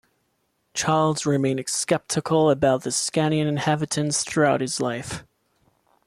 [0.73, 5.23] Charles remained sceptical about the Scanian inhabitants throughout his life.